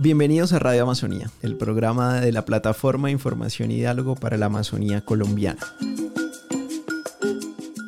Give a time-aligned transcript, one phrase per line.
[0.00, 4.46] Bienvenidos a Radio Amazonía, el programa de la plataforma de información y diálogo para la
[4.46, 5.58] Amazonía colombiana.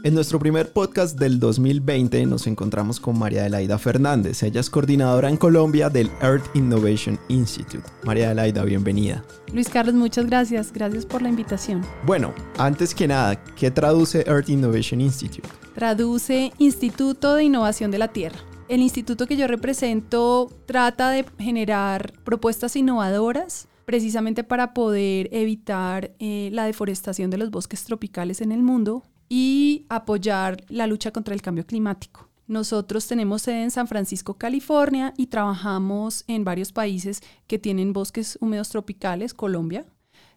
[0.03, 4.43] En nuestro primer podcast del 2020 nos encontramos con María Adelaida Fernández.
[4.43, 7.89] Ella es coordinadora en Colombia del Earth Innovation Institute.
[8.03, 9.23] María Adelaida, bienvenida.
[9.53, 10.73] Luis Carlos, muchas gracias.
[10.73, 11.83] Gracias por la invitación.
[12.05, 15.49] Bueno, antes que nada, ¿qué traduce Earth Innovation Institute?
[15.77, 18.50] Traduce Instituto de Innovación de la Tierra.
[18.71, 26.51] El instituto que yo represento trata de generar propuestas innovadoras precisamente para poder evitar eh,
[26.53, 31.43] la deforestación de los bosques tropicales en el mundo y apoyar la lucha contra el
[31.43, 32.29] cambio climático.
[32.47, 38.39] Nosotros tenemos sede en San Francisco, California, y trabajamos en varios países que tienen bosques
[38.41, 39.85] húmedos tropicales, Colombia,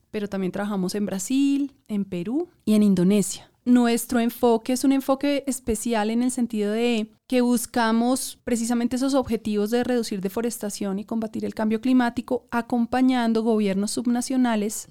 [0.10, 3.53] pero también trabajamos en Brasil, en Perú y en Indonesia.
[3.66, 9.72] Nuestro enfoque es un enfoque especial en el sentido de que buscamos precisamente esos objetivos
[9.72, 14.88] de reducir deforestación y combatir el cambio climático acompañando gobiernos subnacionales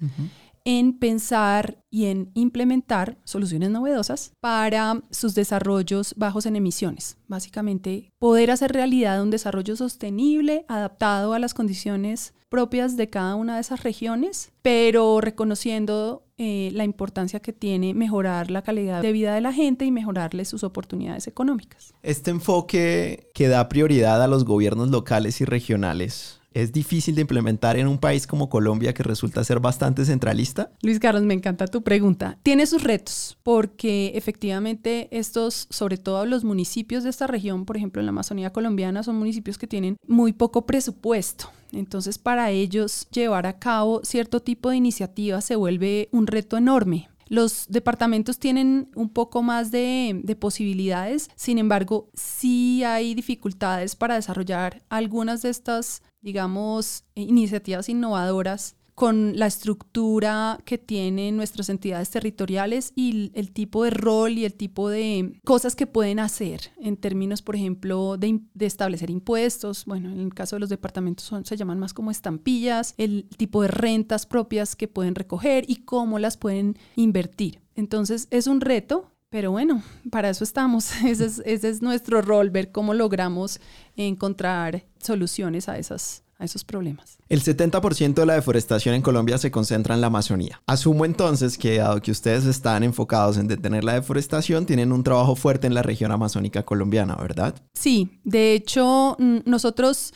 [0.65, 7.17] en pensar y en implementar soluciones novedosas para sus desarrollos bajos en emisiones.
[7.27, 13.55] Básicamente, poder hacer realidad un desarrollo sostenible, adaptado a las condiciones propias de cada una
[13.55, 19.33] de esas regiones, pero reconociendo eh, la importancia que tiene mejorar la calidad de vida
[19.33, 21.95] de la gente y mejorarle sus oportunidades económicas.
[22.03, 27.77] Este enfoque que da prioridad a los gobiernos locales y regionales es difícil de implementar
[27.77, 30.71] en un país como Colombia que resulta ser bastante centralista?
[30.81, 32.37] Luis Carlos, me encanta tu pregunta.
[32.43, 38.01] Tiene sus retos porque efectivamente estos, sobre todo los municipios de esta región, por ejemplo
[38.01, 41.49] en la Amazonía colombiana, son municipios que tienen muy poco presupuesto.
[41.71, 47.09] Entonces para ellos llevar a cabo cierto tipo de iniciativas se vuelve un reto enorme.
[47.29, 54.15] Los departamentos tienen un poco más de, de, posibilidades, sin embargo, sí hay dificultades para
[54.15, 62.93] desarrollar algunas de estas digamos, iniciativas innovadoras con la estructura que tienen nuestras entidades territoriales
[62.95, 67.41] y el tipo de rol y el tipo de cosas que pueden hacer en términos,
[67.41, 69.85] por ejemplo, de, establecer impuestos.
[69.85, 73.69] Bueno, en el caso de los departamentos se llaman más como estampillas, el tipo de
[73.69, 77.61] rentas propias que pueden recoger y cómo las pueden invertir.
[77.75, 80.91] Entonces es un reto, pero bueno, para eso estamos.
[81.03, 83.59] Ese es, ese es, nuestro rol, ver cómo logramos
[83.97, 87.17] encontrar soluciones a, esas, a esos problemas.
[87.29, 90.61] El 70% de la deforestación en Colombia se concentra en la Amazonía.
[90.67, 95.35] Asumo entonces que dado que ustedes están enfocados en detener la deforestación, tienen un trabajo
[95.35, 97.55] fuerte en la región amazónica colombiana, ¿verdad?
[97.73, 100.13] Sí, de hecho nosotros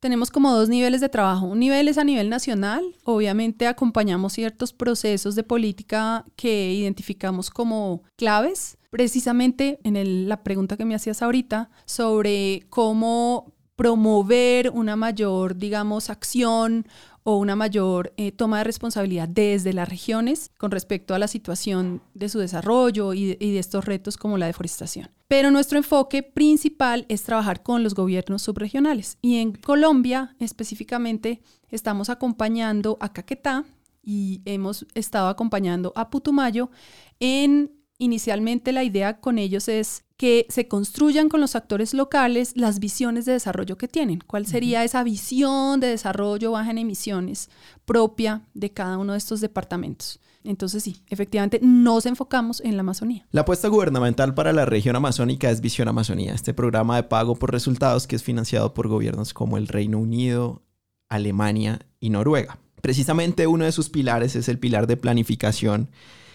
[0.00, 1.46] tenemos como dos niveles de trabajo.
[1.46, 2.82] Un nivel es a nivel nacional.
[3.04, 8.78] Obviamente acompañamos ciertos procesos de política que identificamos como claves.
[8.90, 16.86] Precisamente en la pregunta que me hacías ahorita sobre cómo promover una mayor, digamos, acción
[17.22, 22.02] o una mayor eh, toma de responsabilidad desde las regiones con respecto a la situación
[22.12, 25.08] de su desarrollo y de, estos retos como la deforestación.
[25.28, 32.10] Pero nuestro enfoque principal es trabajar con los gobiernos subregionales y en Colombia específicamente estamos
[32.10, 33.64] acompañando a Caquetá
[34.02, 36.70] y hemos estado acompañando a Putumayo
[37.18, 42.80] en inicialmente la idea con ellos es que se construyan con los actores locales las
[42.80, 44.20] visiones de desarrollo que tienen.
[44.26, 47.48] ¿Cuál sería esa visión de desarrollo baja en emisiones
[47.84, 50.20] propia de cada uno de estos departamentos?
[50.42, 53.26] Entonces sí, efectivamente nos enfocamos en la Amazonía.
[53.30, 57.52] La apuesta gubernamental para la región amazónica es Visión Amazonía, este programa de pago por
[57.52, 60.62] resultados que es financiado por gobiernos como el Reino Unido,
[61.08, 62.58] Alemania y Noruega.
[62.80, 65.90] Precisamente uno de sus pilares es el pilar de planificación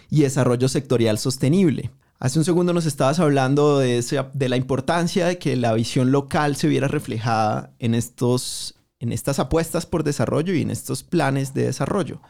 [0.10, 1.92] y desarrollo sectorial sostenible.
[2.20, 6.56] Hace un segundo nos estabas hablando de, de la importancia de que la visión local
[6.56, 11.66] se viera reflejada en, estos, en estas apuestas por desarrollo y en estos planes de
[11.66, 12.22] desarrollo.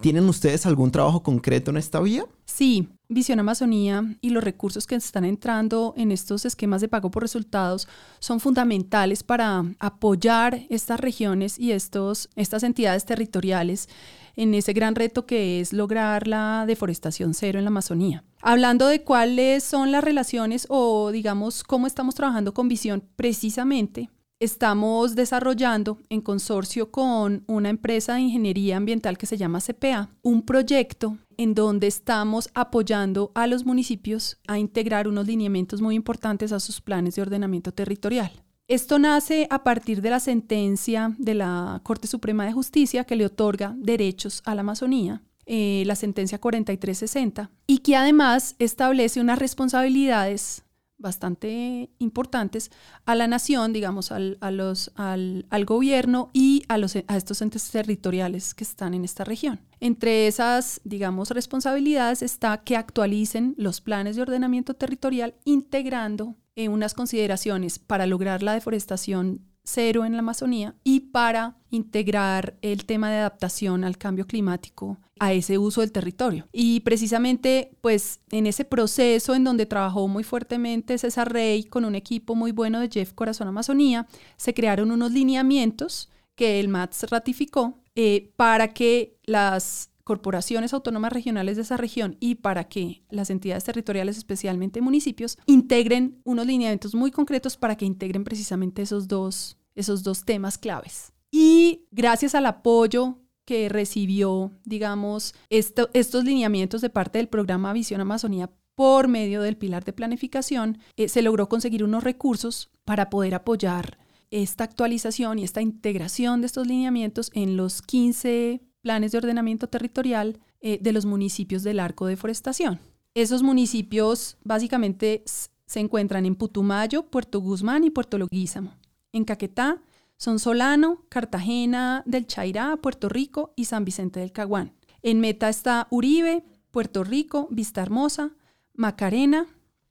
[0.00, 2.26] ¿Tienen ustedes algún trabajo concreto en esta vía?
[2.44, 7.22] Sí, Visión Amazonía y los recursos que están entrando en estos esquemas de pago por
[7.22, 7.88] resultados
[8.18, 13.88] son fundamentales para apoyar estas regiones y estos, estas entidades territoriales
[14.36, 18.22] en ese gran reto que es lograr la deforestación cero en la Amazonía.
[18.42, 25.14] Hablando de cuáles son las relaciones o digamos cómo estamos trabajando con visión, precisamente estamos
[25.14, 31.16] desarrollando en consorcio con una empresa de ingeniería ambiental que se llama CPA un proyecto
[31.38, 36.80] en donde estamos apoyando a los municipios a integrar unos lineamientos muy importantes a sus
[36.80, 38.30] planes de ordenamiento territorial.
[38.68, 43.26] Esto nace a partir de la sentencia de la Corte Suprema de Justicia que le
[43.26, 50.64] otorga derechos a la Amazonía, eh, la sentencia 4360, y que además establece unas responsabilidades
[50.98, 52.72] bastante importantes
[53.04, 57.42] a la nación, digamos, al, a los, al, al, gobierno y a, los, a estos
[57.42, 59.60] entes territoriales que están en esta región.
[59.78, 66.94] Entre esas, digamos, responsabilidades está que actualicen los planes de ordenamiento territorial integrando en unas
[66.94, 73.18] consideraciones para lograr la deforestación cero en la Amazonía y para integrar el tema de
[73.18, 76.48] adaptación al cambio climático a ese uso del territorio.
[76.52, 81.94] Y precisamente, pues en ese proceso en donde trabajó muy fuertemente César Rey con un
[81.94, 84.06] equipo muy bueno de Jeff Corazón Amazonía,
[84.36, 91.56] se crearon unos lineamientos que el MATS ratificó eh, para que las corporaciones autónomas regionales
[91.56, 97.10] de esa región y para que las entidades territoriales, especialmente municipios, integren unos lineamientos muy
[97.10, 101.12] concretos para que integren precisamente esos dos, esos dos temas claves.
[101.32, 108.48] Y gracias al apoyo que recibió, digamos, estos lineamientos de parte del programa Visión Amazonía
[108.76, 113.98] por medio del pilar de planificación, eh, se logró conseguir unos recursos para poder apoyar
[114.30, 120.38] esta actualización y esta integración de estos lineamientos en los 15 planes de ordenamiento territorial
[120.60, 122.78] eh, de los municipios del arco de forestación.
[123.14, 128.74] Esos municipios básicamente se encuentran en Putumayo, Puerto Guzmán y Puerto Loguízamo.
[129.12, 129.82] En Caquetá
[130.18, 134.72] son Solano, Cartagena del Chairá, Puerto Rico y San Vicente del Caguán.
[135.02, 138.36] En Meta está Uribe, Puerto Rico, Vista Hermosa,
[138.72, 139.48] Macarena,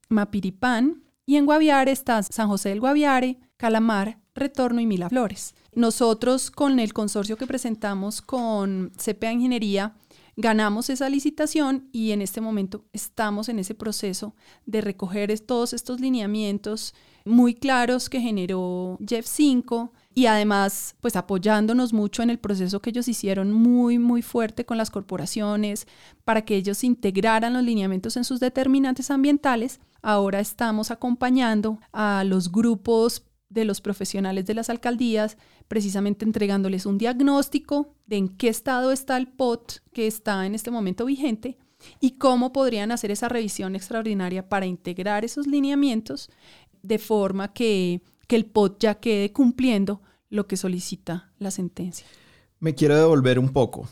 [0.07, 5.53] Mapiripán y en Guaviare está San José del Guaviare, Calamar, Retorno y Milaflores.
[5.75, 9.93] Nosotros con el consorcio que presentamos con CPA Ingeniería
[10.37, 14.35] ganamos esa licitación y en este momento estamos en ese proceso
[14.65, 16.93] de recoger todos estos lineamientos
[17.25, 22.91] muy claros que generó Jeff 5 y además pues apoyándonos mucho en el proceso que
[22.91, 25.87] ellos hicieron muy muy fuerte con las corporaciones
[26.23, 29.79] para que ellos integraran los lineamientos en sus determinantes ambientales.
[30.01, 35.37] Ahora estamos acompañando a los grupos de los profesionales de las alcaldías,
[35.67, 40.71] precisamente entregándoles un diagnóstico de en qué estado está el POT que está en este
[40.71, 41.57] momento vigente
[41.99, 46.29] y cómo podrían hacer esa revisión extraordinaria para integrar esos lineamientos
[46.81, 52.05] de forma que, que el POT ya quede cumpliendo lo que solicita la sentencia.
[52.59, 53.87] Me quiero devolver un poco.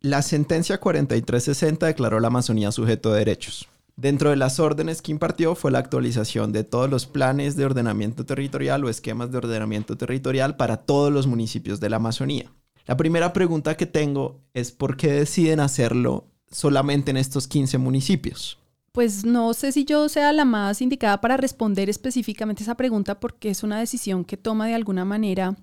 [0.00, 3.68] La sentencia 4360 declaró la Amazonía sujeto de derechos.
[3.96, 8.26] Dentro de las órdenes que impartió fue la actualización de todos los planes de ordenamiento
[8.26, 12.52] territorial o esquemas de ordenamiento territorial para todos los municipios de la Amazonía.
[12.86, 18.58] La primera pregunta que tengo es por qué deciden hacerlo solamente en estos 15 municipios.
[18.90, 23.50] Pues no sé si yo sea la más indicada para responder específicamente esa pregunta porque
[23.50, 25.56] es una decisión que toma de alguna manera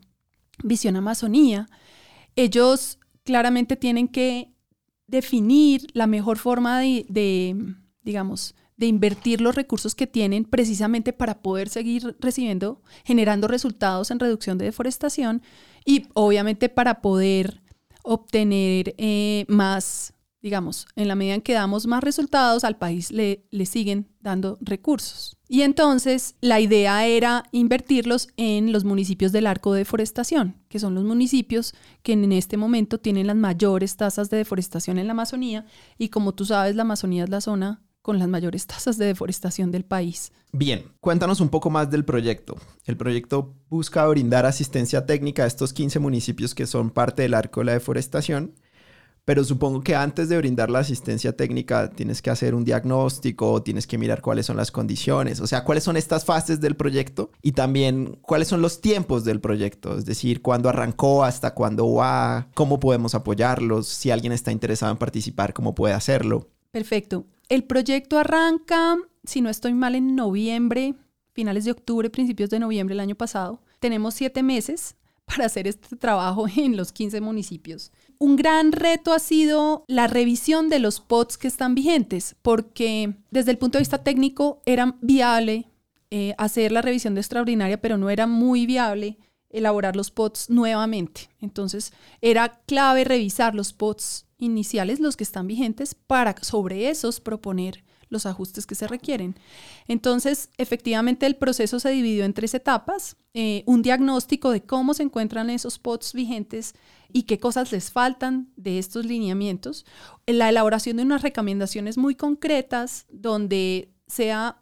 [0.63, 1.68] Visión Amazonía.
[2.36, 4.51] Ellos claramente tienen que
[5.07, 11.42] definir la mejor forma de, de digamos, de invertir los recursos que tienen precisamente para
[11.42, 15.44] poder seguir recibiendo, generando resultados en reducción de deforestación
[15.86, 17.62] y obviamente para poder
[18.03, 23.45] obtener eh, más, digamos, en la medida en que damos más resultados, al país le,
[23.51, 25.38] le siguen dando recursos.
[25.47, 30.95] Y entonces la idea era invertirlos en los municipios del arco de deforestación, que son
[30.95, 35.65] los municipios que en este momento tienen las mayores tasas de deforestación en la Amazonía.
[36.00, 39.71] Y como tú sabes, la Amazonía es la zona con las mayores tasas de deforestación
[39.71, 40.31] del país.
[40.51, 42.57] Bien, cuéntanos un poco más del proyecto.
[42.85, 47.61] El proyecto busca brindar asistencia técnica a estos 15 municipios que son parte del arco
[47.61, 48.54] de la deforestación,
[49.23, 53.85] pero supongo que antes de brindar la asistencia técnica tienes que hacer un diagnóstico, tienes
[53.85, 57.52] que mirar cuáles son las condiciones, o sea, cuáles son estas fases del proyecto y
[57.52, 62.80] también cuáles son los tiempos del proyecto, es decir, cuándo arrancó, hasta cuándo va, cómo
[62.80, 66.49] podemos apoyarlos, si alguien está interesado en participar, cómo puede hacerlo.
[66.71, 67.26] Perfecto.
[67.52, 70.96] El proyecto arranca, si no estoy mal, en noviembre,
[71.34, 73.62] finales de octubre, principios de noviembre del año pasado.
[73.81, 77.92] Tenemos siete meses para hacer este trabajo en los 15 municipios.
[78.20, 83.52] Un gran reto ha sido la revisión de los POTS que están vigentes, porque desde
[83.52, 85.68] el punto de vista técnico era viable
[86.10, 89.18] eh, hacer la revisión de extraordinaria, pero no era muy viable
[89.50, 91.30] elaborar los POTS nuevamente.
[91.42, 91.92] Entonces
[92.22, 98.26] era clave revisar los POTS iniciales, los que están vigentes, para sobre esos proponer los
[98.26, 99.36] ajustes que se requieren.
[99.88, 103.16] Entonces, efectivamente, el proceso se dividió en tres etapas.
[103.33, 106.74] Eh, un diagnóstico de cómo se encuentran esos POTS vigentes
[107.14, 109.86] y qué cosas les faltan de estos lineamientos.
[110.28, 114.60] La elaboración de unas recomendaciones muy concretas donde sea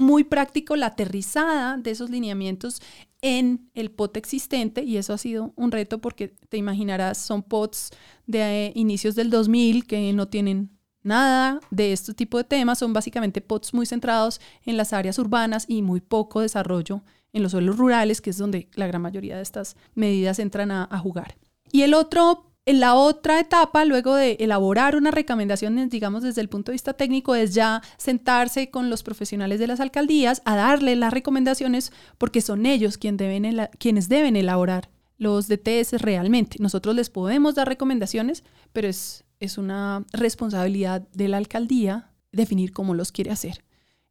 [0.00, 2.80] muy práctico la aterrizada de esos lineamientos
[3.22, 7.90] en el pot existente y eso ha sido un reto porque te imaginarás son pots
[8.26, 10.70] de inicios del 2000 que no tienen
[11.02, 15.64] nada de este tipo de temas, son básicamente POTS muy centrados en las áreas urbanas
[15.68, 17.02] y muy poco desarrollo
[17.32, 20.88] en los suelos rurales, que es donde la gran mayoría de estas medidas entran a,
[20.90, 21.36] a jugar.
[21.72, 26.48] Y el otro en la otra etapa, luego de elaborar una recomendación, digamos desde el
[26.48, 30.94] punto de vista técnico, es ya sentarse con los profesionales de las alcaldías a darle
[30.94, 36.58] las recomendaciones porque son ellos deben quienes deben elaborar los DTS realmente.
[36.60, 42.94] Nosotros les podemos dar recomendaciones, pero es, es una responsabilidad de la alcaldía definir cómo
[42.94, 43.64] los quiere hacer.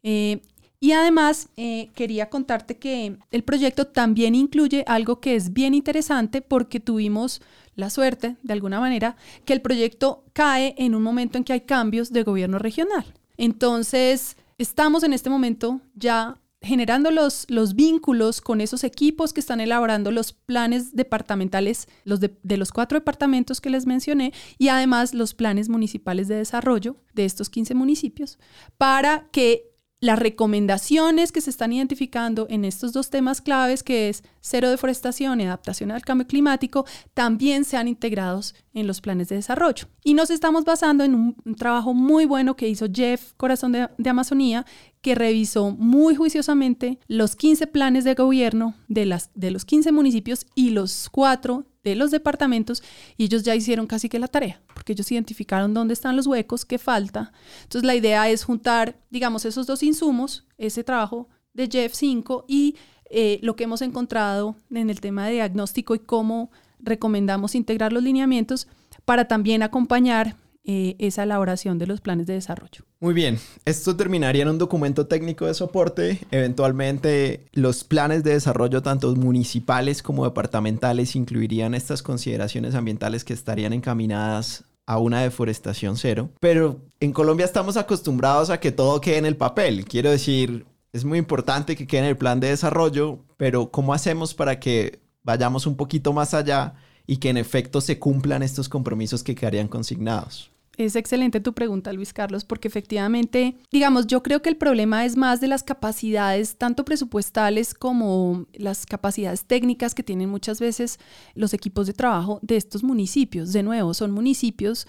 [0.03, 0.41] Eh,
[0.81, 6.41] y además, eh, quería contarte que el proyecto también incluye algo que es bien interesante
[6.41, 7.41] porque tuvimos
[7.79, 11.62] la suerte, de alguna manera, que el proyecto cae en un momento en que hay
[11.62, 13.05] cambios de gobierno regional.
[13.38, 19.62] Entonces, estamos en este momento ya generando los, los vínculos con esos equipos que están
[19.62, 25.13] elaborando los planes departamentales, los de, de, los cuatro departamentos que les mencioné, y además
[25.13, 28.39] los planes municipales de desarrollo de estos 15 municipios,
[28.77, 29.68] para que
[30.01, 35.41] las recomendaciones que se están identificando en estos dos temas claves, que es cero deforestación
[35.41, 39.88] y adaptación al cambio climático, también sean integrados en los planes de desarrollo.
[40.03, 44.65] Y nos estamos basando en un, trabajo muy bueno que hizo Jeff Corazón de, Amazonía,
[45.01, 50.45] que revisó muy juiciosamente los 15 planes de gobierno de, las, de los 15 municipios
[50.55, 52.83] y los cuatro de los departamentos
[53.17, 56.65] y ellos ya hicieron casi que la tarea, porque ellos identificaron dónde están los huecos,
[56.65, 57.31] qué falta.
[57.63, 62.75] Entonces la idea es juntar, digamos, esos dos insumos, ese trabajo de Jeff 5 y
[63.09, 68.03] eh, lo que hemos encontrado en el tema de diagnóstico y cómo recomendamos integrar los
[68.03, 68.67] lineamientos
[69.05, 72.83] para también acompañar eh, esa elaboración de los planes de desarrollo.
[73.00, 76.19] Muy bien, esto terminaría en un documento técnico de soporte.
[76.31, 83.74] Eventualmente los planes de desarrollo, tanto municipales como departamentales, incluirían estas consideraciones ambientales que estarían
[83.74, 86.29] encaminadas a una deforestación cero.
[86.39, 89.86] Pero en Colombia estamos acostumbrados a que todo quede en el papel.
[89.86, 94.33] Quiero decir, es muy importante que quede en el plan de desarrollo, pero ¿cómo hacemos
[94.33, 96.74] para que vayamos un poquito más allá
[97.05, 100.51] y que en efecto se cumplan estos compromisos que quedarían consignados?
[100.77, 105.17] Es excelente tu pregunta, Luis Carlos, porque efectivamente, digamos, yo creo que el problema es
[105.17, 110.98] más de las capacidades, tanto presupuestales como las capacidades técnicas que tienen muchas veces
[111.36, 113.51] los equipos de trabajo de estos municipios.
[113.51, 114.88] De nuevo, son municipios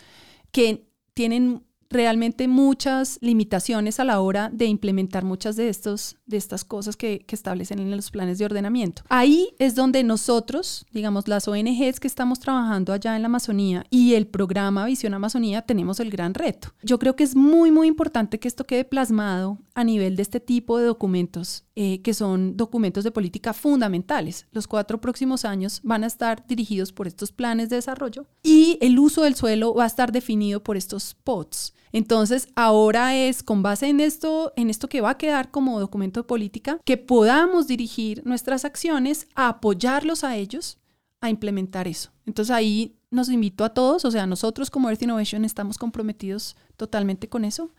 [0.52, 6.64] que tienen realmente muchas limitaciones a la hora de implementar muchas de, estos, de estas
[6.64, 9.02] cosas que, que, establecen en los planes de ordenamiento.
[9.08, 14.14] Ahí es donde nosotros, digamos, las ONGs que estamos trabajando allá en la Amazonía y
[14.14, 16.72] el programa Visión Amazonía tenemos el gran reto.
[16.82, 20.40] Yo creo que es muy, muy importante que esto quede plasmado a nivel de este
[20.40, 24.46] tipo de documentos, eh, que son documentos de política fundamentales.
[24.52, 28.98] Los cuatro próximos años van a estar dirigidos por estos planes de desarrollo y el
[28.98, 31.74] uso del suelo va a estar definido por estos POTS.
[31.92, 36.19] Entonces, ahora es con base en esto, en esto que va a quedar como documento
[36.22, 40.78] de política, que podamos dirigir nuestras acciones a apoyarlos a ellos
[41.20, 42.10] a implementar eso.
[42.26, 47.28] Entonces ahí nos invito a todos, o sea, nosotros como Earth Innovation estamos comprometidos totalmente
[47.28, 47.72] con eso,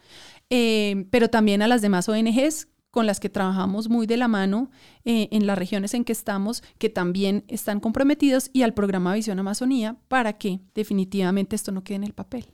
[0.50, 4.69] eh, pero también a las demás ONGs con las que trabajamos muy de la mano
[5.05, 9.39] eh, en las regiones en que estamos, que también están comprometidos, y al programa Visión
[9.39, 12.48] Amazonía para que definitivamente esto no quede en el papel.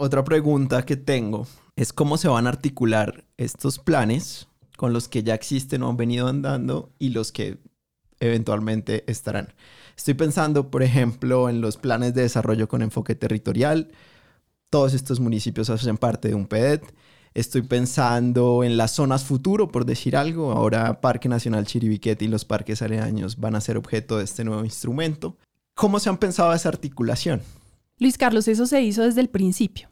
[0.00, 5.24] Otra pregunta que tengo es cómo se van a articular estos planes con los que
[5.24, 7.58] ya existen o han venido andando y los que
[8.20, 9.54] eventualmente estarán.
[9.96, 13.90] Estoy pensando, por ejemplo, en los planes de desarrollo con enfoque territorial.
[14.70, 16.80] Todos estos municipios hacen parte de un PED.
[17.34, 20.52] Estoy pensando en las zonas futuro, por decir algo.
[20.52, 24.64] Ahora Parque Nacional Chiribiquete y los parques aledaños van a ser objeto de este nuevo
[24.64, 25.36] instrumento.
[25.74, 27.42] ¿Cómo se han pensado esa articulación?
[27.98, 29.88] Luis Carlos, eso se hizo desde el principio.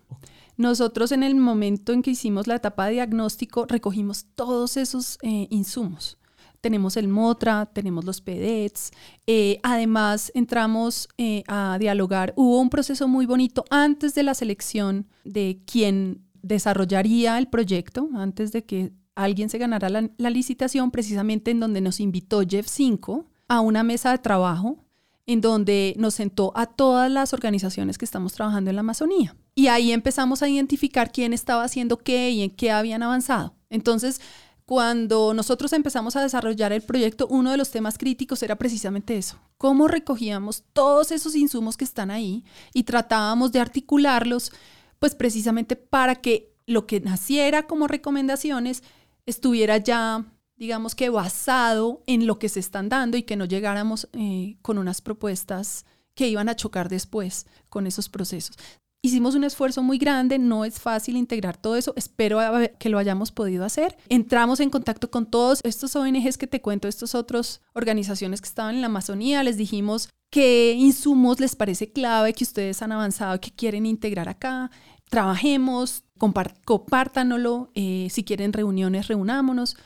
[0.56, 5.48] Nosotros en el momento en que hicimos la etapa de diagnóstico recogimos todos esos eh,
[5.50, 6.18] insumos.
[6.60, 8.90] Tenemos el MOTRA, tenemos los PEDETs.
[9.26, 12.32] Eh, además, entramos eh, a dialogar.
[12.36, 18.52] Hubo un proceso muy bonito antes de la selección de quién desarrollaría el proyecto, antes
[18.52, 23.26] de que alguien se ganara la, la licitación, precisamente en donde nos invitó Jeff 5
[23.48, 24.85] a una mesa de trabajo
[25.26, 29.36] en donde nos sentó a todas las organizaciones que estamos trabajando en la Amazonía.
[29.54, 33.54] Y ahí empezamos a identificar quién estaba haciendo qué y en qué habían avanzado.
[33.68, 34.20] Entonces,
[34.66, 39.38] cuando nosotros empezamos a desarrollar el proyecto, uno de los temas críticos era precisamente eso,
[39.58, 44.52] cómo recogíamos todos esos insumos que están ahí y tratábamos de articularlos,
[44.98, 48.82] pues precisamente para que lo que naciera como recomendaciones
[49.24, 50.24] estuviera ya
[50.56, 54.78] digamos que basado en lo que se están dando y que no llegáramos eh, con
[54.78, 55.84] unas propuestas
[56.14, 58.56] que iban a chocar después con esos procesos.
[59.02, 62.40] Hicimos un esfuerzo muy grande, no es fácil integrar todo eso, espero
[62.78, 63.96] que lo hayamos podido hacer.
[64.08, 68.74] Entramos en contacto con todos estos ONGs que te cuento, estas otras organizaciones que estaban
[68.74, 73.52] en la Amazonía, les dijimos qué insumos les parece clave, que ustedes han avanzado, que
[73.52, 74.72] quieren integrar acá,
[75.08, 79.76] trabajemos, compártanlo, eh, si quieren reuniones, reunámonos.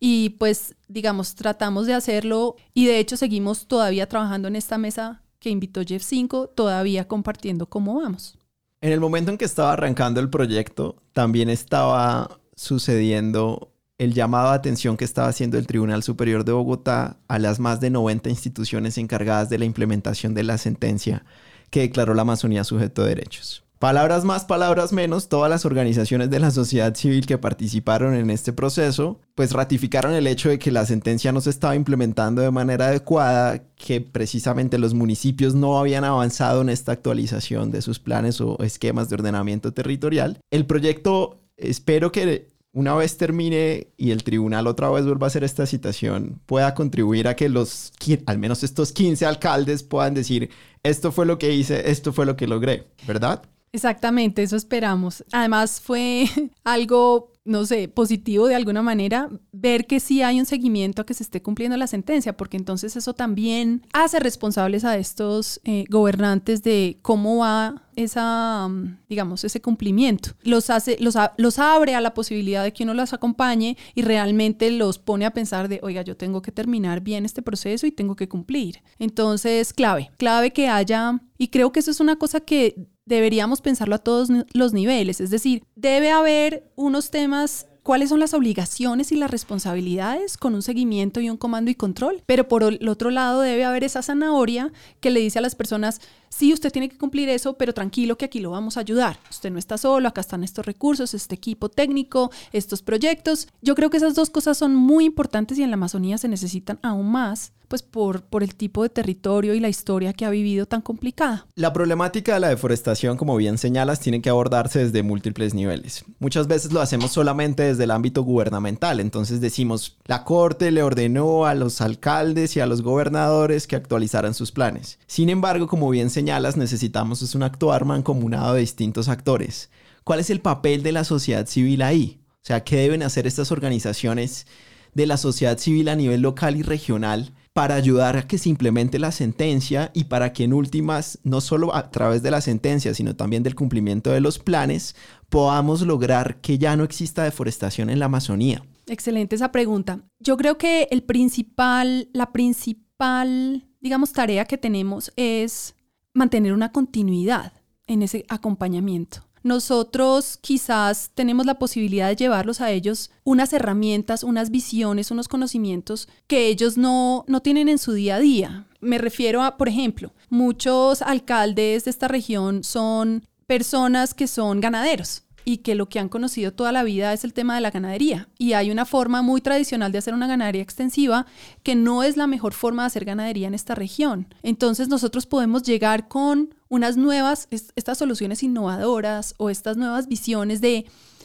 [0.00, 5.22] Y pues, digamos, tratamos de hacerlo y de hecho seguimos todavía trabajando en esta mesa
[5.38, 8.38] que invitó Jeff 5, todavía compartiendo cómo vamos.
[8.80, 14.56] En el momento en que estaba arrancando el proyecto, también estaba sucediendo el llamado de
[14.56, 18.96] atención que estaba haciendo el Tribunal Superior de Bogotá a las más de 90 instituciones
[18.96, 21.24] encargadas de la implementación de la sentencia
[21.70, 23.64] que declaró la Amazonía sujeto de derechos.
[23.78, 28.52] Palabras más, palabras menos, todas las organizaciones de la sociedad civil que participaron en este
[28.52, 32.88] proceso, pues ratificaron el hecho de que la sentencia no se estaba implementando de manera
[32.88, 38.58] adecuada, que precisamente los municipios no habían avanzado en esta actualización de sus planes o
[38.64, 40.40] esquemas de ordenamiento territorial.
[40.50, 45.44] El proyecto, espero que una vez termine y el tribunal otra vez vuelva a hacer
[45.44, 47.92] esta citación, pueda contribuir a que los,
[48.26, 50.50] al menos estos 15 alcaldes puedan decir,
[50.82, 53.44] esto fue lo que hice, esto fue lo que logré, ¿verdad?
[53.72, 55.24] Exactamente, eso esperamos.
[55.32, 56.26] Además fue
[56.64, 61.14] algo, no sé, positivo de alguna manera, ver que sí hay un seguimiento a que
[61.14, 66.62] se esté cumpliendo la sentencia, porque entonces eso también hace responsables a estos eh, gobernantes
[66.62, 70.30] de cómo va esa, mm, digamos, ese cumplimiento.
[70.42, 74.70] Los, hace, los, los abre a la posibilidad de que uno los acompañe y realmente
[74.70, 78.16] los pone a pensar de, oiga, yo tengo que terminar bien este proceso y tengo
[78.16, 78.82] que cumplir.
[78.98, 83.94] Entonces, clave, clave que haya, y creo que eso es una cosa que deberíamos pensarlo
[83.94, 89.16] a todos los niveles, es decir, debe haber unos temas cuáles son las obligaciones y
[89.16, 92.22] las responsabilidades con un seguimiento y un comando y control.
[92.26, 96.02] Pero por el otro lado debe haber esa zanahoria que le dice a las personas,
[96.28, 99.18] sí, usted tiene que cumplir eso, pero tranquilo que aquí lo vamos a ayudar.
[99.30, 103.48] Usted no está solo, acá están estos recursos, este equipo técnico, estos proyectos.
[103.62, 106.78] Yo creo que esas dos cosas son muy importantes y en la Amazonía se necesitan
[106.82, 110.66] aún más pues por, por el tipo de territorio y la historia que ha vivido
[110.66, 111.46] tan complicada.
[111.54, 116.04] La problemática de la deforestación, como bien señalas, tiene que abordarse desde múltiples niveles.
[116.18, 121.44] Muchas veces lo hacemos solamente desde el ámbito gubernamental, entonces decimos, la Corte le ordenó
[121.44, 124.98] a los alcaldes y a los gobernadores que actualizaran sus planes.
[125.06, 129.70] Sin embargo, como bien señalas, necesitamos es un actuar mancomunado de distintos actores.
[130.04, 132.20] ¿Cuál es el papel de la sociedad civil ahí?
[132.34, 134.46] O sea, ¿qué deben hacer estas organizaciones
[134.94, 138.98] de la sociedad civil a nivel local y regional para ayudar a que se implemente
[138.98, 143.16] la sentencia y para que en últimas, no solo a través de la sentencia, sino
[143.16, 144.94] también del cumplimiento de los planes,
[145.28, 148.62] podamos lograr que ya no exista deforestación en la Amazonía?
[148.86, 150.00] Excelente esa pregunta.
[150.20, 155.74] Yo creo que el principal, la principal, digamos, tarea que tenemos es
[156.14, 157.52] mantener una continuidad
[157.86, 164.50] en ese acompañamiento nosotros quizás tenemos la posibilidad de llevarlos a ellos unas herramientas, unas
[164.50, 168.66] visiones, unos conocimientos que ellos no, no tienen en su día a día.
[168.80, 175.22] Me refiero a, por ejemplo, muchos alcaldes de esta región son personas que son ganaderos
[175.48, 178.28] y que lo que han conocido toda la vida es el tema de la ganadería.
[178.36, 181.24] Y hay una forma muy tradicional de hacer una ganadería extensiva
[181.62, 184.26] que no es la mejor forma de hacer ganadería en esta región.
[184.42, 190.84] Entonces nosotros podemos llegar con unas nuevas, estas soluciones innovadoras o estas nuevas visiones de,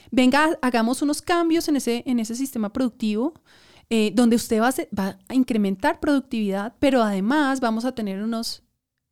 [0.09, 3.33] venga, hagamos unos cambios en ese, en ese sistema productivo.
[3.89, 8.63] Eh, donde usted va va a incrementar productividad, pero además vamos a tener unos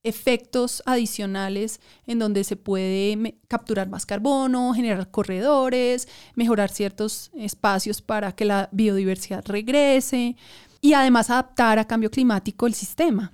[0.04, 8.32] efectos adicionales en donde se puede capturar más carbono, generar corredores, mejorar ciertos espacios para
[8.34, 10.36] que la biodiversidad regrese
[10.82, 13.32] y además adaptar a cambio climático el sistema.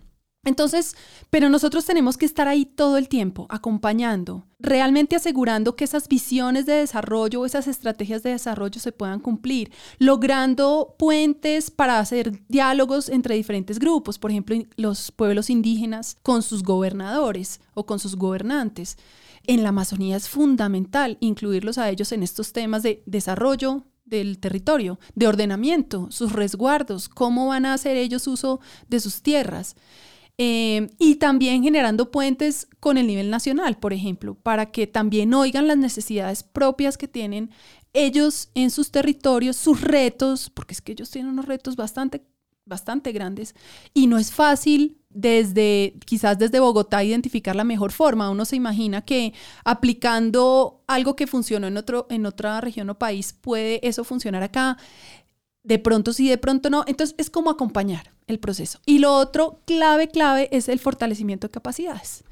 [0.47, 0.95] Entonces,
[1.29, 6.65] pero nosotros tenemos que estar ahí todo el tiempo, acompañando, realmente asegurando que esas visiones
[6.65, 13.35] de desarrollo, esas estrategias de desarrollo se puedan cumplir, logrando puentes para hacer diálogos entre
[13.35, 18.97] diferentes grupos, por ejemplo, los pueblos indígenas con sus gobernadores o con sus gobernantes.
[19.47, 24.97] En la Amazonía es fundamental incluirlos a ellos en estos temas de desarrollo, del territorio,
[25.15, 29.75] de ordenamiento, sus resguardos, cómo van a hacer ellos uso de sus tierras.
[30.39, 35.67] Em, y también generando puentes con el nivel nacional, por ejemplo, para que también oigan
[35.67, 37.49] las necesidades propias que tienen
[37.93, 42.23] ellos en sus territorios, sus retos, porque es que ellos tienen unos retos bastante,
[42.65, 43.55] bastante grandes
[43.95, 48.29] y no es fácil desde, quizás desde Bogotá, identificar la mejor forma.
[48.29, 49.33] Uno se imagina que
[49.65, 54.77] aplicando algo que funcionó en, otro, en otra región o país, puede eso funcionar acá.
[55.67, 56.85] De pronto sí, de pronto no.
[56.87, 58.79] Entonces es como acompañar el proceso.
[58.85, 62.23] Y lo otro clave, clave es el fortalecimiento de capacidades.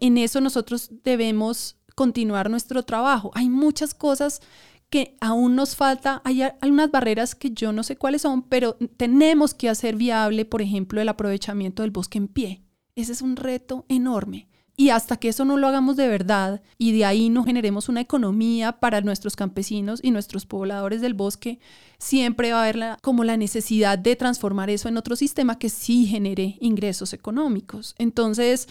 [0.00, 3.30] En eso nosotros debemos continuar nuestro trabajo.
[3.34, 4.40] Hay muchas cosas
[4.88, 9.52] que aún nos falta, hay algunas barreras que yo no sé cuáles son, pero tenemos
[9.52, 12.62] que hacer viable, por ejemplo, el aprovechamiento del bosque en pie.
[12.94, 14.48] Ese es un reto enorme.
[14.80, 18.00] Y hasta que eso no lo hagamos de verdad y de ahí no generemos una
[18.00, 21.58] economía para nuestros campesinos y nuestros pobladores del bosque,
[21.98, 26.06] siempre va a haber como la necesidad de transformar eso en otro sistema que sí
[26.06, 27.96] genere ingresos económicos.
[27.98, 28.68] Entonces,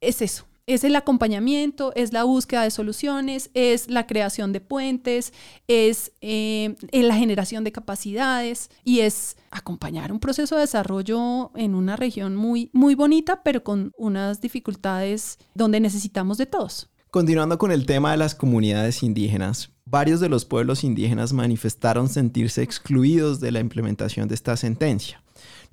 [0.00, 5.32] es eso, es el acompañamiento, es la búsqueda de soluciones, es la creación de puentes,
[5.68, 11.96] es eh, la generación de capacidades y es acompañar un proceso de desarrollo en una
[11.96, 16.88] región muy, muy bonita, pero con unas dificultades donde necesitamos de todos.
[17.10, 22.62] Continuando con el tema de las comunidades indígenas, varios de los pueblos indígenas manifestaron sentirse
[22.62, 25.22] excluidos de la implementación de esta sentencia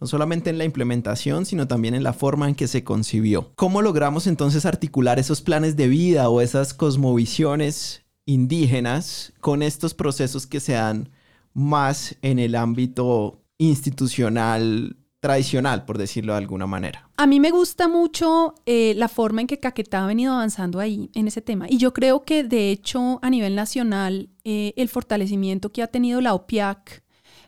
[0.02, 3.52] no solamente en la implementación, sino también en la forma en que se concibió.
[3.56, 10.48] ¿Cómo logramos entonces articular esos planes de vida o esas cosmovisiones indígenas con estos procesos
[10.48, 11.10] que se dan
[11.54, 17.10] más en el ámbito institucional tradicional, por decirlo de alguna manera.
[17.18, 21.10] A mí me gusta mucho eh, la forma en que Caquetá ha venido avanzando ahí
[21.14, 21.66] en ese tema.
[21.70, 26.22] Y yo creo que de hecho a nivel nacional eh, el fortalecimiento que ha tenido
[26.22, 27.04] la OPIAC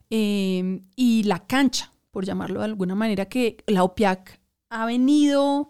[0.09, 5.69] eh, y la cancha por llamarlo de alguna manera, que la OPIAC ha venido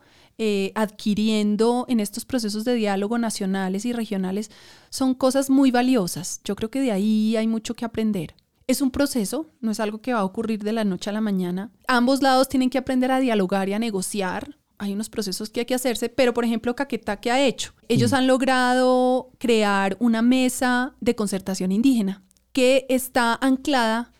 [0.74, 4.50] adquiriendo en estos procesos de diálogo nacionales y regionales
[4.90, 6.42] son cosas muy valiosas.
[6.44, 8.34] Yo creo que de ahí hay mucho que aprender.
[8.71, 11.19] Es un proceso, no es algo que va a ocurrir de la noche a la
[11.19, 11.73] mañana.
[11.89, 14.57] Ambos lados tienen que aprender a dialogar y a negociar.
[14.77, 17.73] Hay unos procesos que hay que hacerse, pero por ejemplo, Caquetá, ¿qué ha hecho?
[17.89, 24.13] Ellos han logrado crear una mesa de concertación indígena que está anclada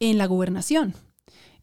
[0.00, 0.94] en la gobernación.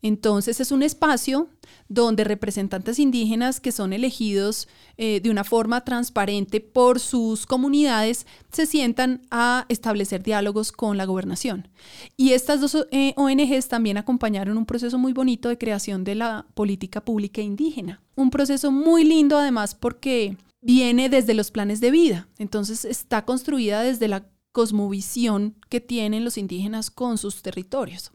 [0.05, 1.49] Entonces es un espacio
[1.89, 8.67] donde representantes indígenas que son elegidos eh, de una forma transparente por sus comunidades se
[8.67, 11.69] sientan a establecer diálogos con la gobernación.
[12.17, 16.45] Y estas dos eh, ONGs también acompañaron un proceso muy bonito de creación de la
[16.53, 18.03] política pública indígena.
[18.15, 22.27] Un proceso muy lindo además porque viene desde los planes de vida.
[22.37, 28.11] Entonces está construida desde la cosmovisión que tienen los indígenas con sus territorios.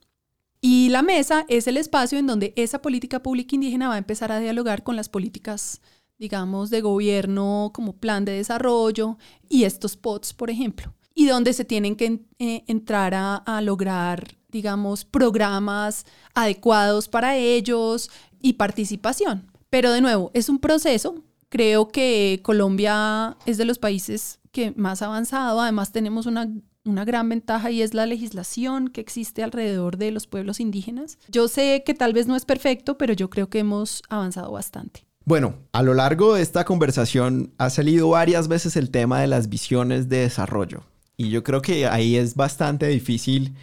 [0.60, 4.30] Y la mesa es el espacio en donde esa política pública indígena va a empezar
[4.30, 5.80] a dialogar con las políticas,
[6.18, 9.16] digamos, de gobierno como plan de desarrollo
[9.48, 15.06] y estos POTS, por ejemplo, y donde se tienen que eh, entrar a, lograr, digamos,
[15.06, 18.10] programas adecuados para ellos
[18.42, 19.50] y participación.
[19.70, 21.24] Pero de nuevo, es un proceso.
[21.48, 25.60] Creo que Colombia es de los países que más avanzado.
[25.60, 26.50] Además, tenemos una
[26.84, 31.18] una gran ventaja y es la legislación que existe alrededor de los pueblos indígenas.
[31.28, 35.06] Yo sé que tal vez no es perfecto, pero yo creo que hemos avanzado bastante.
[35.24, 39.48] Bueno, a lo largo de esta conversación ha salido varias veces el tema de las
[39.48, 40.84] visiones de desarrollo
[41.20, 43.54] y yo creo que ahí es bastante difícil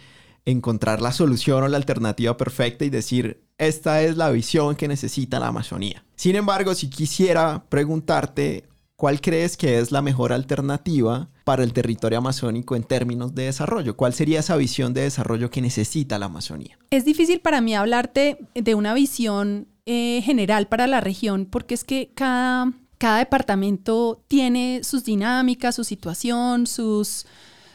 [0.44, 5.40] encontrar la solución o la alternativa perfecta y decir, esta es la visión que necesita
[5.40, 6.04] la Amazonía.
[6.14, 8.68] Sin embargo, si quisiera preguntarte
[8.98, 13.96] ¿cuál crees que es la mejor alternativa para el territorio amazónico en términos de desarrollo?
[13.96, 16.76] ¿Cuál sería esa visión de desarrollo que necesita la Amazonía?
[16.90, 21.84] Es difícil para mí hablarte de una visión eh, general para la región porque es
[21.84, 27.24] que cada, cada departamento tiene sus dinámicas, su situación, sus,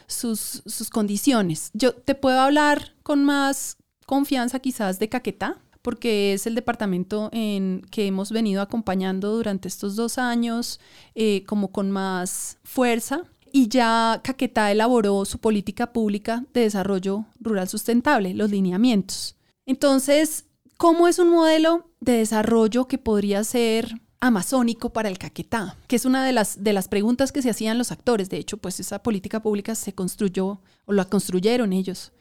[0.06, 1.70] sus, sus condiciones.
[1.72, 7.82] Yo te puedo hablar con más confianza quizás de Caquetá, porque es el departamento en
[7.90, 10.80] que hemos venido acompañando durante estos dos años
[11.14, 13.24] eh, como con más fuerza.
[13.52, 19.36] Y ya Caquetá elaboró su política pública de desarrollo rural sustentable, los lineamientos.
[19.66, 20.46] Entonces,
[20.78, 25.76] ¿cómo es un modelo de desarrollo que podría ser amazónico para el Caquetá?
[25.86, 28.30] Que es una de las, de las preguntas que se hacían los actores.
[28.30, 32.12] De hecho, pues esa política pública se construyó o la construyeron ellos.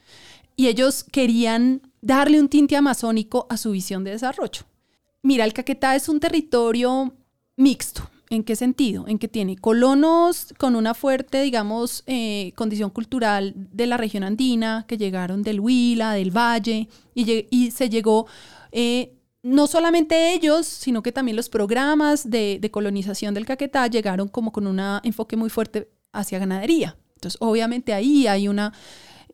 [0.58, 4.64] Y ellos querían darle un tinte amazónico a su visión de desarrollo.
[5.24, 7.14] Mira, el Caquetá es un territorio
[7.56, 8.10] mixto.
[8.30, 9.06] ¿En qué sentido?
[9.08, 14.86] En que tiene colonos con una fuerte, digamos, eh, condición cultural de la región andina,
[14.88, 18.26] que llegaron del Huila, del Valle, y, se llegó
[18.72, 19.14] eh,
[19.44, 24.52] no solamente ellos, sino que también los programas de, de, colonización del Caquetá llegaron como
[24.52, 26.98] con un enfoque muy fuerte hacia ganadería.
[27.16, 28.74] Entonces, obviamente ahí hay una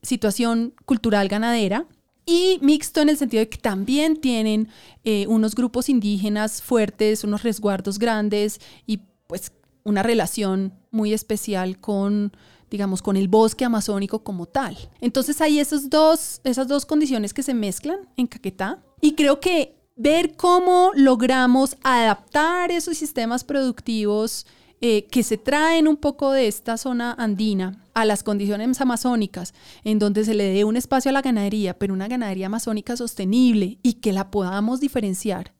[0.01, 1.85] situación cultural ganadera
[2.29, 4.69] y mixto en el sentido de que también tienen
[5.03, 9.51] eh, unos grupos indígenas fuertes, unos resguardos grandes y pues
[9.83, 12.31] una relación muy especial con
[12.69, 14.77] digamos, con el bosque amazónico como tal.
[15.01, 19.75] Entonces hay esos dos, esas dos condiciones que se mezclan en Caquetá y creo que
[19.95, 24.45] ver cómo logramos adaptar esos sistemas productivos
[24.81, 29.99] eh, que se traen un poco de esta zona andina a las condiciones amazónicas, en
[29.99, 33.93] donde se le dé un espacio a la ganadería, pero una ganadería amazónica sostenible y
[33.95, 35.53] que la podamos diferenciar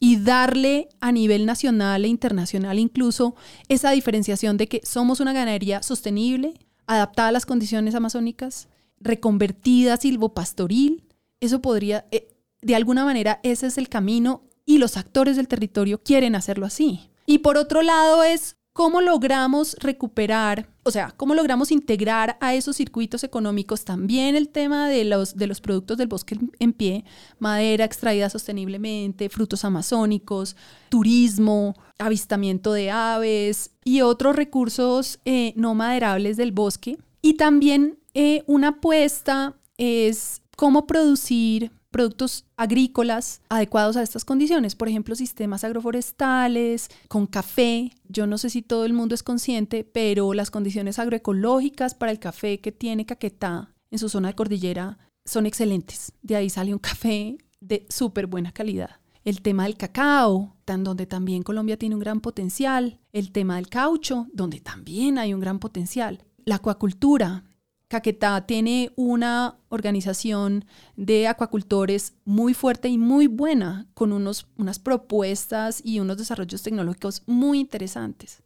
[0.00, 3.34] y darle a nivel nacional e internacional incluso
[3.68, 6.54] esa diferenciación de que somos una ganadería sostenible,
[6.86, 8.68] adaptada a las condiciones amazónicas,
[9.00, 11.04] reconvertida silvopastoril,
[11.40, 12.28] eso podría, eh,
[12.62, 17.10] de alguna manera ese es el camino y los actores del territorio quieren hacerlo así.
[17.28, 22.76] Y por otro lado es cómo logramos recuperar, o sea, cómo logramos integrar a esos
[22.76, 27.04] circuitos económicos también el tema de los, de los productos del bosque en pie,
[27.38, 30.56] madera extraída sosteniblemente, frutos amazónicos,
[30.88, 36.96] turismo, avistamiento de aves y otros recursos eh, no maderables del bosque.
[37.20, 44.88] Y también eh, una apuesta es cómo producir productos agrícolas adecuados a estas condiciones, por
[44.88, 47.92] ejemplo, sistemas agroforestales, con café.
[48.08, 52.18] Yo no sé si todo el mundo es consciente, pero las condiciones agroecológicas para el
[52.18, 56.12] café que tiene Caquetá en su zona de cordillera son excelentes.
[56.22, 59.00] De ahí sale un café de súper buena calidad.
[59.24, 62.98] El tema del cacao, tan donde también Colombia tiene un gran potencial.
[63.12, 66.24] El tema del caucho, donde también hay un gran potencial.
[66.44, 67.44] La acuacultura,
[67.88, 75.80] Caquetá tiene una organización de acuacultores muy fuerte y muy buena, con unos, unas propuestas
[75.82, 78.42] y unos desarrollos tecnológicos muy interesantes.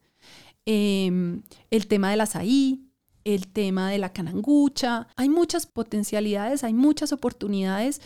[0.64, 2.86] Em, el tema del azaí,
[3.24, 8.00] el tema de la canangucha, hay muchas potencialidades, hay muchas oportunidades.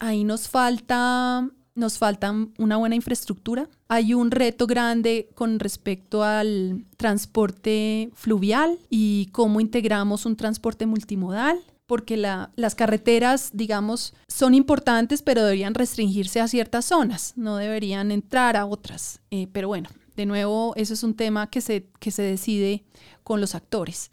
[0.00, 3.68] Ahí nos falta nos falta una buena infraestructura.
[3.88, 11.60] Hay un reto grande con respecto al transporte fluvial y cómo integramos un transporte multimodal
[11.86, 18.56] porque las carreteras, digamos, son importantes, pero deberían restringirse a ciertas zonas, no deberían entrar
[18.56, 19.20] a otras.
[19.30, 22.84] Eh, pero bueno, de nuevo, eso es un tema que se, que se decide
[23.22, 24.10] con los actores.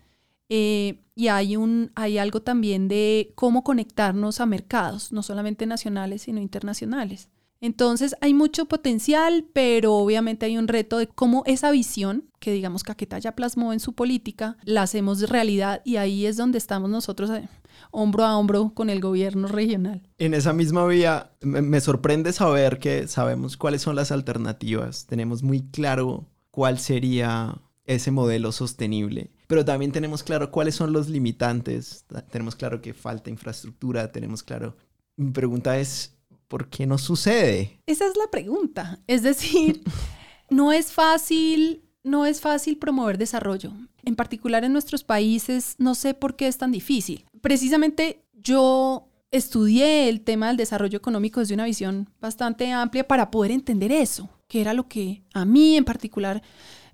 [0.50, 6.24] Eh, y hay, un, hay algo también de cómo conectarnos a mercados, no solamente nacionales,
[6.24, 7.30] sino internacionales.
[7.62, 12.84] Entonces hay mucho potencial, pero obviamente hay un reto de cómo esa visión que digamos
[12.84, 17.30] Caquetá ya plasmó en su política, la hacemos realidad y ahí es donde estamos nosotros
[17.32, 17.50] eh,
[17.92, 20.02] hombro a hombro con el gobierno regional.
[20.18, 25.62] En esa misma vía, me sorprende saber que sabemos cuáles son las alternativas, tenemos muy
[25.70, 32.56] claro cuál sería ese modelo sostenible, pero también tenemos claro cuáles son los limitantes, tenemos
[32.56, 34.78] claro que falta infraestructura, tenemos claro...
[35.18, 36.18] Mi pregunta es,
[36.50, 37.80] ¿por qué no sucede?
[37.86, 39.00] Esa es la pregunta.
[39.08, 39.82] Es decir,
[40.50, 43.72] no es fácil, no es fácil promover desarrollo.
[44.04, 47.26] En particular en nuestros países, no sé por qué es tan difícil.
[47.40, 53.52] Precisamente yo estudié el tema del desarrollo económico desde una visión bastante amplia para poder
[53.52, 56.42] entender eso, que era lo que a mí en particular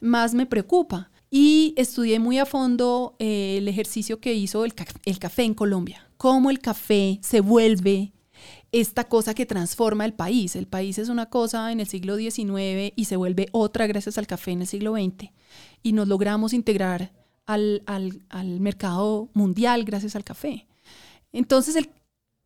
[0.02, 1.12] más me preocupa.
[1.32, 4.74] Y estudié muy a fondo eh, el ejercicio que hizo el,
[5.06, 8.14] el café en Colombia, cómo el café se vuelve
[8.76, 10.58] esta cosa que transforma el país.
[10.58, 14.28] El país es una cosa en el siglo XIX y se vuelve otra gracias al
[14.28, 15.32] café en el siglo XX.
[15.82, 17.14] Y nos logramos integrar
[17.46, 17.82] al,
[18.60, 20.68] mercado mundial gracias al café.
[21.32, 21.88] Entonces,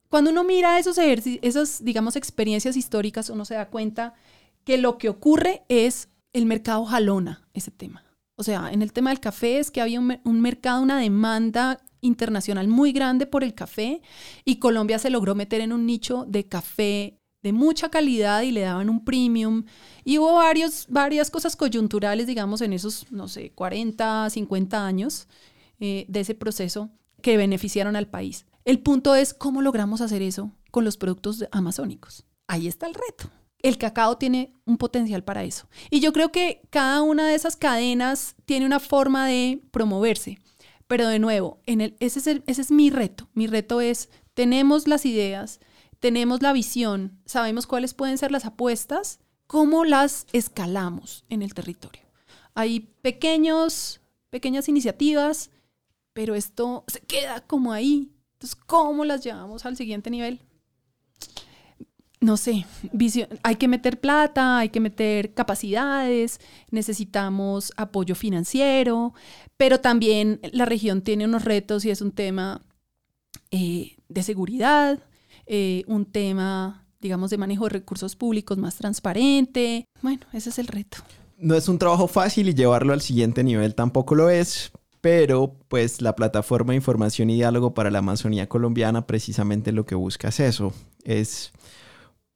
[0.08, 4.14] cuando uno mira esos esas, digamos, experiencias históricas, uno se da cuenta
[4.64, 8.04] que lo que ocurre es el mercado jalona ese tema.
[8.36, 12.68] O sea, en el tema del café es que había un mercado, una demanda internacional
[12.68, 14.02] muy grande por el café
[14.46, 18.62] y Colombia se logró meter en un nicho de café de mucha calidad y le
[18.62, 19.66] daban un premium.
[20.04, 25.28] Y hubo varios, varias cosas coyunturales, digamos, en esos, no sé, 40, 50 años
[25.80, 26.90] eh, de ese proceso
[27.22, 28.46] que beneficiaron al país.
[28.66, 32.26] El punto es cómo logramos hacer eso con los productos amazónicos.
[32.48, 33.32] Ahí está el reto.
[33.62, 35.68] El cacao tiene un potencial para eso.
[35.90, 40.40] Y yo creo que cada una de esas cadenas tiene una forma de promoverse.
[40.90, 43.30] Pero de nuevo, en el, ese, es ese es mi reto.
[43.36, 45.60] Mi reto es, tenemos las ideas,
[46.00, 52.02] tenemos la visión, sabemos cuáles pueden ser las apuestas, cómo las escalamos en el territorio.
[52.56, 55.52] Hay pequeños, pequeñas iniciativas,
[56.14, 58.12] pero esto se queda como ahí.
[58.34, 60.42] Entonces, ¿cómo las llevamos al siguiente nivel?
[62.22, 62.66] No sé,
[63.44, 69.14] hay que meter plata, hay que meter capacidades, necesitamos apoyo financiero,
[69.56, 72.62] pero también la región tiene unos retos y es un tema
[73.52, 75.00] eh, de seguridad,
[75.46, 79.86] eh, un tema, digamos, de manejo de recursos públicos más transparente.
[80.02, 80.98] Bueno, ese es el reto.
[81.38, 86.02] No es un trabajo fácil y llevarlo al siguiente nivel tampoco lo es, pero pues
[86.02, 90.42] la plataforma de información y diálogo para la Amazonía colombiana precisamente lo que busca es
[90.42, 90.74] eso,
[91.06, 91.54] es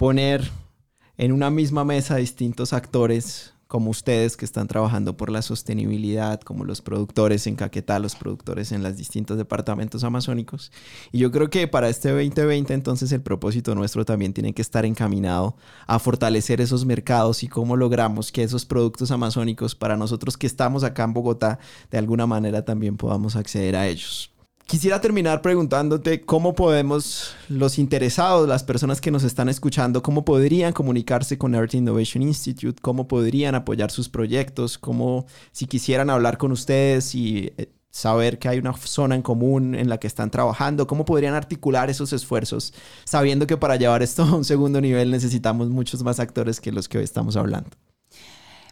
[0.04, 0.52] poner
[1.16, 6.66] en una misma mesa distintos actores como ustedes que están trabajando por la sostenibilidad, como
[6.66, 10.74] los productores en Caquetá, los productores en los distintos departamentos amazónicos.
[11.14, 14.86] Y yo creo que para este 2020 entonces el propósito nuestro también tiene que estar
[14.86, 15.56] encaminado
[15.88, 20.84] a fortalecer esos mercados y cómo logramos que esos productos amazónicos para nosotros que estamos
[20.84, 21.60] acá en Bogotá
[21.92, 24.33] de alguna manera también podamos acceder a ellos.
[24.74, 30.74] Quisiera terminar preguntándote cómo podemos, los interesados, las personas que nos están escuchando, cómo podrían
[30.74, 36.52] comunicarse con Earth Innovation Institute, cómo podrían apoyar sus proyectos, cómo si quisieran hablar con
[36.52, 40.88] ustedes y eh, saber que hay una zona en común en la que están trabajando,
[40.88, 45.70] cómo podrían articular esos esfuerzos, sabiendo que para llevar esto a un segundo nivel necesitamos
[45.70, 47.70] muchos más actores que los que hoy estamos hablando.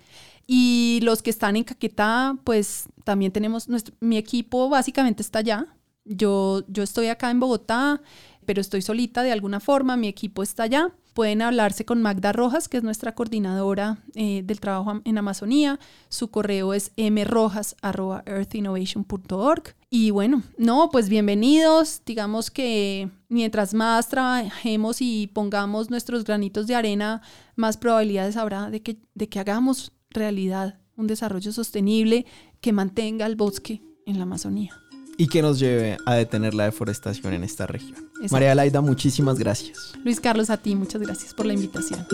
[0.47, 5.75] Y los que están en Caquetá, pues también tenemos, nuestro, mi equipo básicamente está allá.
[6.05, 8.01] Yo, yo estoy acá en Bogotá,
[8.45, 12.67] pero estoy solita de alguna forma, mi equipo está allá pueden hablarse con Magda Rojas,
[12.67, 15.79] que es nuestra coordinadora eh, del trabajo en Amazonía.
[16.09, 19.63] Su correo es mrojas.earthinnovation.org.
[19.89, 22.01] Y bueno, no, pues bienvenidos.
[22.05, 27.21] Digamos que mientras más trabajemos y pongamos nuestros granitos de arena,
[27.55, 32.27] más probabilidades habrá de que, de que hagamos realidad un desarrollo sostenible
[32.61, 34.82] que mantenga el bosque en la Amazonía
[35.23, 38.09] y que nos lleve a detener la deforestación en esta región.
[38.29, 39.93] María Laida, muchísimas gracias.
[40.03, 42.05] Luis Carlos, a ti, muchas gracias por la invitación.